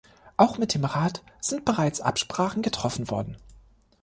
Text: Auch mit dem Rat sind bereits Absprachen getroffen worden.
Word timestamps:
Auch 0.35 0.57
mit 0.57 0.73
dem 0.73 0.83
Rat 0.83 1.21
sind 1.41 1.63
bereits 1.63 2.01
Absprachen 2.01 2.63
getroffen 2.63 3.11
worden. 3.11 3.37